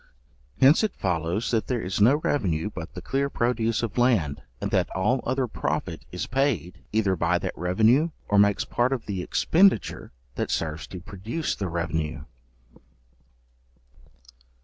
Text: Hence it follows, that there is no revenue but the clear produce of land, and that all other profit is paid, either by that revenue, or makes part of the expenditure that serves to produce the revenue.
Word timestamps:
Hence 0.59 0.83
it 0.83 0.95
follows, 0.95 1.51
that 1.51 1.67
there 1.67 1.83
is 1.83 2.01
no 2.01 2.15
revenue 2.15 2.71
but 2.73 2.95
the 2.95 3.03
clear 3.03 3.29
produce 3.29 3.83
of 3.83 3.99
land, 3.99 4.41
and 4.59 4.71
that 4.71 4.89
all 4.95 5.21
other 5.27 5.45
profit 5.45 6.05
is 6.11 6.25
paid, 6.25 6.79
either 6.91 7.15
by 7.15 7.37
that 7.37 7.55
revenue, 7.55 8.09
or 8.27 8.39
makes 8.39 8.65
part 8.65 8.93
of 8.93 9.05
the 9.05 9.21
expenditure 9.21 10.11
that 10.33 10.49
serves 10.49 10.87
to 10.87 11.01
produce 11.01 11.53
the 11.53 11.67
revenue. 11.67 12.23